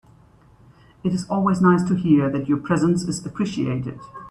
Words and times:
It 1.03 1.13
is 1.13 1.29
always 1.29 1.61
nice 1.61 1.83
to 1.87 1.93
hear 1.93 2.27
that 2.31 2.49
your 2.49 2.57
presence 2.57 3.03
is 3.03 3.23
appreciated. 3.23 3.99